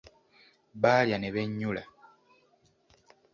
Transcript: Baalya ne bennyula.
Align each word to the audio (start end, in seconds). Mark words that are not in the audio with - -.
Baalya 0.81 1.17
ne 1.19 1.29
bennyula. 1.33 1.83